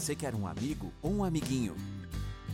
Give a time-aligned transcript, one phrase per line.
[0.00, 1.76] Você quer um amigo ou um amiguinho?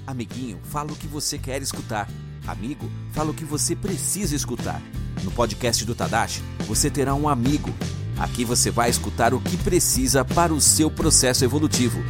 [0.04, 2.08] Amiguinho, fala o que você quer escutar.
[2.44, 4.82] Amigo, fala o que você precisa escutar.
[5.22, 7.70] No podcast do Tadashi, você terá um amigo.
[8.18, 12.00] Aqui você vai escutar o que precisa para o seu processo evolutivo.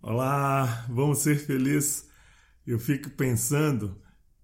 [0.00, 2.08] Olá, vamos ser felizes.
[2.66, 4.00] Eu fico pensando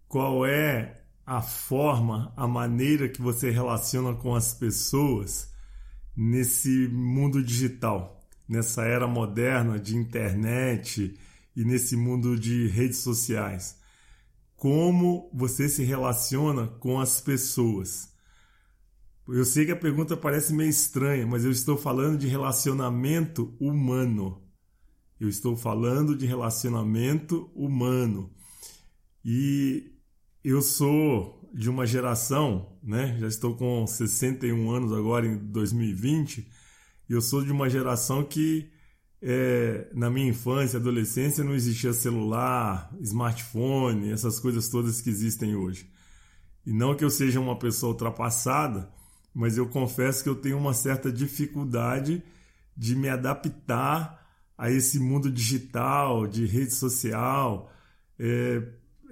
[0.07, 5.52] qual é a forma, a maneira que você relaciona com as pessoas
[6.17, 11.19] nesse mundo digital, nessa era moderna de internet
[11.57, 13.81] e nesse mundo de redes sociais.
[14.57, 18.13] Como você se relaciona com as pessoas?
[19.29, 24.43] Eu sei que a pergunta parece meio estranha, mas eu estou falando de relacionamento humano.
[25.19, 28.31] Eu estou falando de relacionamento humano.
[29.25, 29.92] E
[30.45, 33.17] eu sou de uma geração, né?
[33.19, 36.49] Já estou com 61 anos agora em 2020,
[37.09, 38.71] e eu sou de uma geração que
[39.21, 45.89] é, na minha infância, adolescência, não existia celular, smartphone, essas coisas todas que existem hoje.
[46.67, 48.91] E não que eu seja uma pessoa ultrapassada,
[49.33, 52.23] mas eu confesso que eu tenho uma certa dificuldade
[52.77, 54.21] de me adaptar
[54.59, 57.71] a esse mundo digital, de rede social.
[58.19, 58.63] É,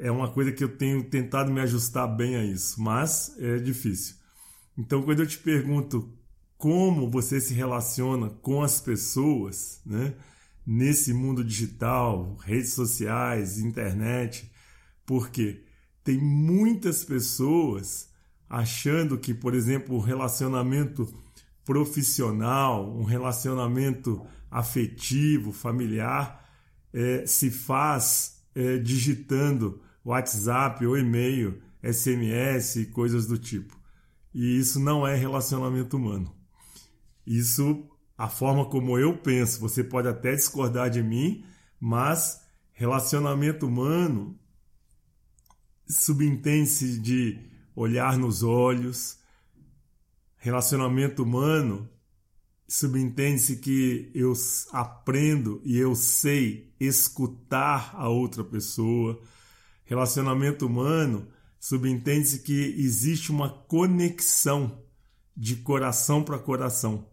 [0.00, 4.16] é uma coisa que eu tenho tentado me ajustar bem a isso, mas é difícil.
[4.76, 6.10] Então, quando eu te pergunto
[6.56, 10.14] como você se relaciona com as pessoas, né,
[10.66, 14.50] nesse mundo digital, redes sociais, internet,
[15.04, 15.64] porque
[16.02, 18.08] tem muitas pessoas
[18.48, 21.06] achando que, por exemplo, o relacionamento
[21.64, 26.48] profissional, um relacionamento afetivo, familiar,
[26.92, 33.78] é, se faz é, digitando WhatsApp ou e-mail, SMS, coisas do tipo.
[34.34, 36.34] E isso não é relacionamento humano.
[37.26, 41.44] Isso, a forma como eu penso, você pode até discordar de mim,
[41.78, 44.38] mas relacionamento humano
[45.86, 49.18] subentende-se de olhar nos olhos.
[50.36, 51.88] Relacionamento humano
[52.68, 54.32] subentende-se que eu
[54.72, 59.20] aprendo e eu sei escutar a outra pessoa
[59.90, 61.26] Relacionamento humano
[61.58, 64.84] subentende-se que existe uma conexão
[65.36, 67.08] de coração para coração.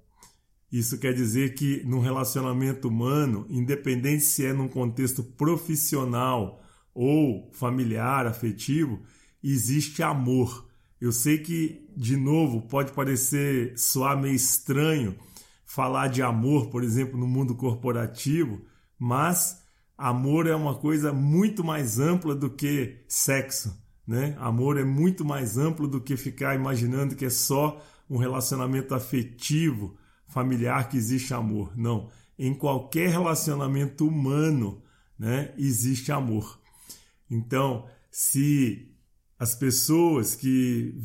[0.71, 6.61] Isso quer dizer que no relacionamento humano, independente se é num contexto profissional
[6.93, 9.01] ou familiar, afetivo,
[9.43, 10.69] existe amor.
[11.01, 15.15] Eu sei que, de novo, pode parecer soar meio estranho
[15.65, 18.61] falar de amor, por exemplo, no mundo corporativo,
[18.99, 19.63] mas
[19.97, 23.75] amor é uma coisa muito mais ampla do que sexo,
[24.05, 24.35] né?
[24.39, 29.97] Amor é muito mais amplo do que ficar imaginando que é só um relacionamento afetivo,
[30.27, 31.73] familiar que existe amor.
[31.75, 34.81] Não, em qualquer relacionamento humano,
[35.17, 36.59] né, existe amor.
[37.29, 38.93] Então, se
[39.39, 40.95] as pessoas que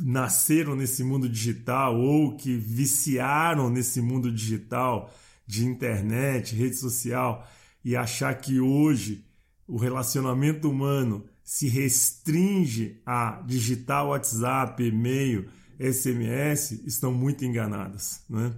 [0.00, 5.12] nasceram nesse mundo digital ou que viciaram nesse mundo digital
[5.46, 7.46] de internet, rede social,
[7.84, 9.24] e achar que hoje
[9.66, 18.22] o relacionamento humano se restringe a digitar WhatsApp, e-mail, SMS, estão muito enganadas.
[18.28, 18.54] Né?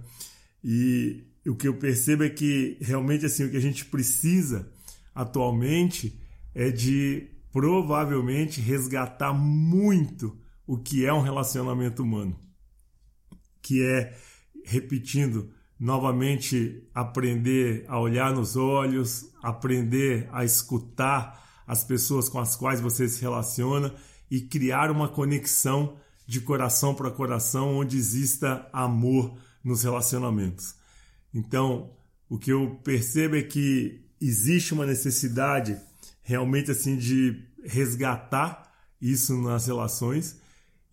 [0.63, 4.71] E o que eu percebo é que realmente assim o que a gente precisa
[5.13, 6.17] atualmente
[6.53, 12.37] é de provavelmente resgatar muito o que é um relacionamento humano,
[13.61, 14.15] que é
[14.63, 22.81] repetindo novamente aprender a olhar nos olhos, aprender a escutar as pessoas com as quais
[22.81, 23.93] você se relaciona
[24.29, 30.75] e criar uma conexão de coração para coração onde exista amor nos relacionamentos.
[31.33, 31.91] Então,
[32.29, 35.79] o que eu percebo é que existe uma necessidade
[36.21, 40.37] realmente assim de resgatar isso nas relações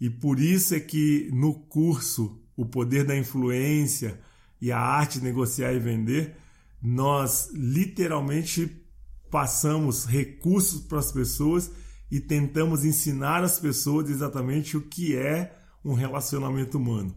[0.01, 4.21] e por isso é que no curso O Poder da Influência,
[4.65, 6.39] e a arte de negociar e vender,
[6.81, 8.83] nós literalmente
[9.31, 11.71] passamos recursos para as pessoas
[12.11, 17.15] e tentamos ensinar as pessoas exatamente o que é um relacionamento humano.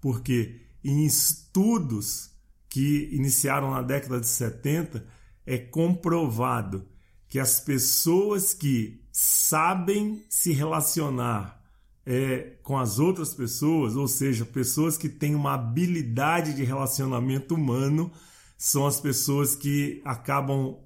[0.00, 2.30] Porque em estudos
[2.66, 5.06] que iniciaram na década de 70,
[5.44, 6.88] é comprovado
[7.28, 11.62] que as pessoas que sabem se relacionar
[12.06, 18.12] é, com as outras pessoas, ou seja, pessoas que têm uma habilidade de relacionamento humano,
[18.56, 20.78] são as pessoas que acabam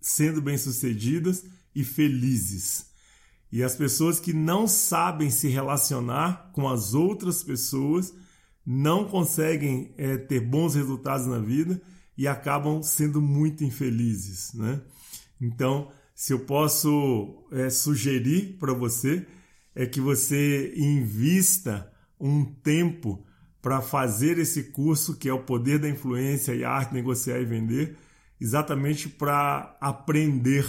[0.00, 1.44] sendo bem-sucedidas
[1.74, 2.86] e felizes.
[3.50, 8.12] E as pessoas que não sabem se relacionar com as outras pessoas
[8.64, 11.80] não conseguem é, ter bons resultados na vida
[12.18, 14.82] e acabam sendo muito infelizes, né?
[15.40, 19.26] Então, se eu posso é, sugerir para você,
[19.76, 23.22] é que você invista um tempo
[23.60, 27.44] para fazer esse curso que é o Poder da Influência e a Arte Negociar e
[27.44, 27.94] Vender,
[28.40, 30.66] exatamente para aprender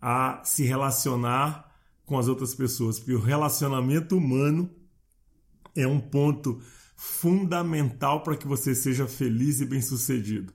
[0.00, 4.70] a se relacionar com as outras pessoas, porque o relacionamento humano
[5.74, 6.62] é um ponto
[6.94, 10.52] fundamental para que você seja feliz e bem-sucedido.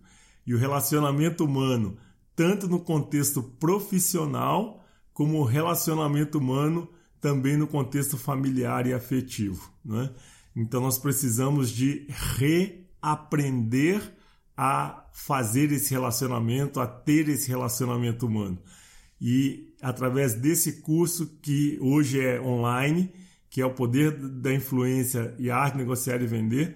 [0.47, 1.97] E o relacionamento humano,
[2.37, 4.81] tanto no contexto profissional,
[5.13, 6.89] como o relacionamento humano
[7.21, 9.71] também no contexto familiar e afetivo.
[9.85, 10.09] Né?
[10.55, 12.07] Então nós precisamos de
[12.99, 14.01] reaprender
[14.57, 18.59] a fazer esse relacionamento, a ter esse relacionamento humano.
[19.19, 23.13] E através desse curso que hoje é online,
[23.49, 26.75] que é o poder da influência e a arte de negociar e vender,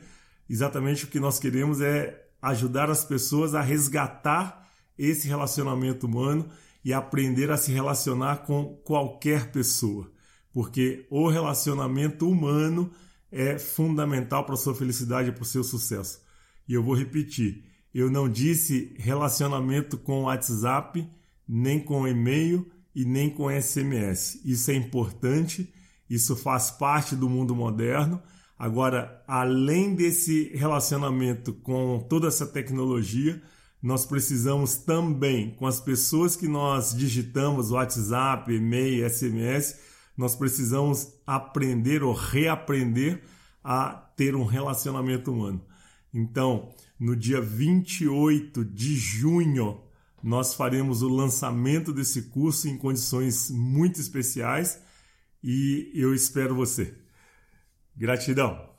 [0.50, 6.48] exatamente o que nós queremos é ajudar as pessoas a resgatar esse relacionamento humano
[6.84, 10.12] e aprender a se relacionar com qualquer pessoa,
[10.56, 12.90] porque o relacionamento humano
[13.30, 16.22] é fundamental para sua felicidade e para o seu sucesso.
[16.66, 21.08] E eu vou repetir, eu não disse relacionamento com WhatsApp,
[21.48, 22.66] nem com e-mail
[22.96, 24.42] e nem com SMS.
[24.44, 25.72] Isso é importante
[26.10, 28.22] isso faz parte do mundo moderno.
[28.58, 33.42] Agora, além desse relacionamento com toda essa tecnologia,
[33.82, 39.76] nós precisamos também, com as pessoas que nós digitamos, WhatsApp, e-mail, SMS,
[40.18, 43.22] nós precisamos aprender ou reaprender
[43.64, 45.62] a ter um relacionamento humano.
[46.14, 46.70] Então,
[47.00, 49.82] no dia 28 de junho,
[50.24, 54.80] nós faremos o lançamento desse curso em condições muito especiais
[55.44, 56.96] e eu espero você.
[57.96, 58.76] Gratidão.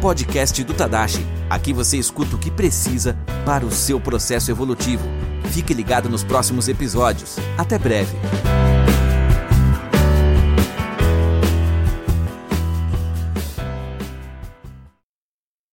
[0.00, 1.20] Podcast do Tadashi.
[1.50, 5.04] Aqui você escuta o que precisa para o seu processo evolutivo.
[5.52, 7.36] Fique ligado nos próximos episódios.
[7.58, 8.16] Até breve.